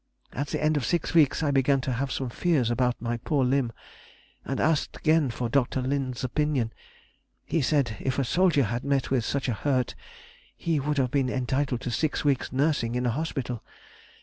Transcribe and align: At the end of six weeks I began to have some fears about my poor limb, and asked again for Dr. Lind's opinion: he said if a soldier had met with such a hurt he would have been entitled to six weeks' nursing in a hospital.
At 0.33 0.47
the 0.47 0.63
end 0.63 0.77
of 0.77 0.83
six 0.83 1.13
weeks 1.13 1.43
I 1.43 1.51
began 1.51 1.79
to 1.81 1.91
have 1.93 2.11
some 2.11 2.31
fears 2.31 2.71
about 2.71 2.99
my 2.99 3.17
poor 3.17 3.45
limb, 3.45 3.71
and 4.43 4.59
asked 4.59 4.97
again 4.97 5.29
for 5.29 5.47
Dr. 5.47 5.79
Lind's 5.83 6.23
opinion: 6.23 6.73
he 7.45 7.61
said 7.61 7.97
if 7.99 8.17
a 8.17 8.23
soldier 8.23 8.63
had 8.63 8.83
met 8.83 9.11
with 9.11 9.23
such 9.23 9.47
a 9.47 9.53
hurt 9.53 9.93
he 10.57 10.79
would 10.79 10.97
have 10.97 11.11
been 11.11 11.29
entitled 11.29 11.81
to 11.81 11.91
six 11.91 12.25
weeks' 12.25 12.51
nursing 12.51 12.95
in 12.95 13.05
a 13.05 13.11
hospital. 13.11 13.61